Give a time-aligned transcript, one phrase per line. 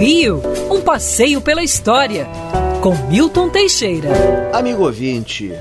[0.00, 2.26] Rio, um passeio pela história,
[2.82, 4.08] com Milton Teixeira.
[4.50, 5.52] Amigo ouvinte,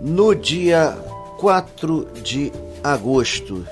[0.00, 0.96] no dia
[1.38, 2.50] 4 de
[2.82, 3.66] agosto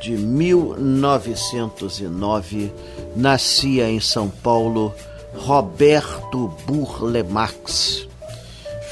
[0.00, 2.72] de 1909,
[3.14, 4.92] nascia em São Paulo
[5.36, 8.08] Roberto Burle Marx,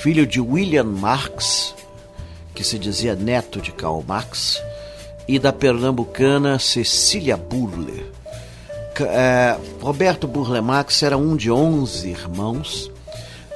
[0.01, 1.75] filho de William Marx,
[2.55, 4.63] que se dizia neto de Karl Marx,
[5.27, 7.82] e da pernambucana Cecília Burle.
[9.05, 12.91] É, Roberto Burle Marx era um de 11 irmãos.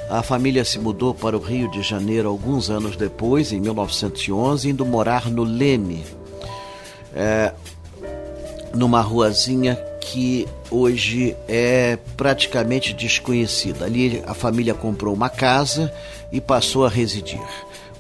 [0.09, 4.87] A família se mudou para o Rio de Janeiro alguns anos depois, em 1911, indo
[4.87, 6.05] morar no Leme,
[7.15, 7.53] é,
[8.73, 13.85] numa ruazinha que hoje é praticamente desconhecida.
[13.85, 15.93] Ali a família comprou uma casa
[16.31, 17.43] e passou a residir.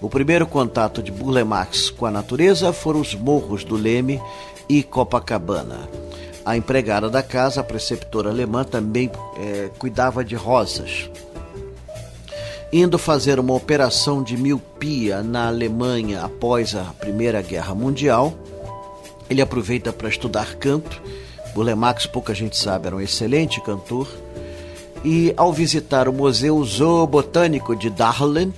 [0.00, 4.20] O primeiro contato de Burle Marx com a natureza foram os morros do Leme
[4.68, 6.05] e Copacabana.
[6.46, 11.10] A empregada da casa, a preceptora alemã, também é, cuidava de rosas.
[12.72, 18.32] Indo fazer uma operação de miopia na Alemanha após a Primeira Guerra Mundial,
[19.28, 21.02] ele aproveita para estudar canto.
[21.52, 24.08] Burle Marx, pouca gente sabe, era um excelente cantor.
[25.04, 28.54] E ao visitar o Museu Zoobotânico de Dahlem,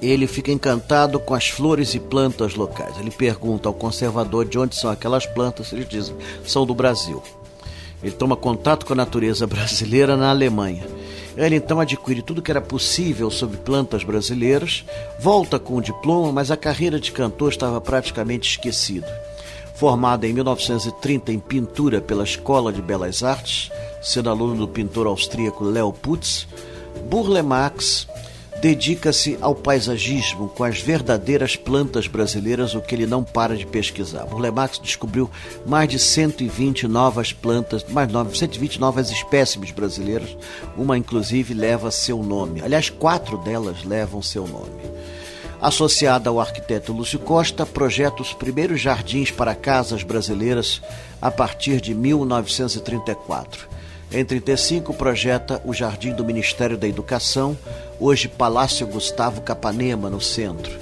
[0.00, 2.98] ele fica encantado com as flores e plantas locais.
[2.98, 7.22] Ele pergunta ao conservador de onde são aquelas plantas, eles dizem, são do Brasil.
[8.02, 10.86] Ele toma contato com a natureza brasileira na Alemanha.
[11.36, 14.84] Ele então adquire tudo que era possível sobre plantas brasileiras,
[15.20, 19.06] volta com o diploma, mas a carreira de cantor estava praticamente esquecida.
[19.74, 23.70] Formado em 1930 em pintura pela Escola de Belas Artes,
[24.02, 26.48] sendo aluno do pintor austríaco Leo Putz,
[27.08, 28.08] Burle Marx
[28.60, 34.26] dedica-se ao paisagismo com as verdadeiras plantas brasileiras, o que ele não para de pesquisar.
[34.26, 35.30] Burle Marx descobriu
[35.66, 40.36] mais de 120 novas plantas, mais 120 novas espécimes brasileiras,
[40.76, 42.60] uma inclusive leva seu nome.
[42.60, 44.98] Aliás, quatro delas levam seu nome.
[45.60, 50.80] Associada ao arquiteto Lúcio Costa, projeta os primeiros jardins para casas brasileiras
[51.20, 53.68] a partir de 1934.
[54.10, 57.58] Em 35 projeta o Jardim do Ministério da Educação,
[58.00, 60.78] hoje Palácio Gustavo Capanema, no centro.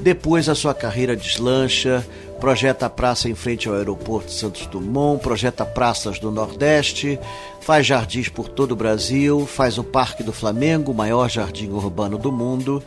[0.00, 2.06] Depois a sua carreira deslancha,
[2.40, 7.18] projeta a praça em frente ao aeroporto Santos Dumont, projeta praças do Nordeste,
[7.60, 12.16] faz jardins por todo o Brasil, faz o Parque do Flamengo, o maior jardim urbano
[12.16, 12.82] do mundo,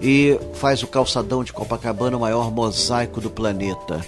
[0.00, 4.04] e faz o calçadão de Copacabana, o maior mosaico do planeta.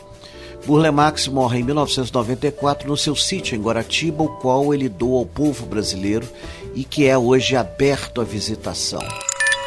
[0.67, 5.27] Burle Marx morre em 1994 no seu sítio em Guaratiba, o qual ele doa ao
[5.27, 6.29] povo brasileiro
[6.75, 9.03] e que é hoje aberto à visitação.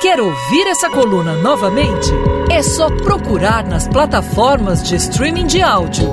[0.01, 2.11] Quer ouvir essa coluna novamente?
[2.51, 6.09] É só procurar nas plataformas de streaming de áudio.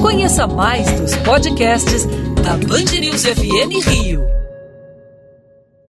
[0.00, 2.04] Conheça mais dos podcasts
[2.42, 4.39] da Band News FM Rio.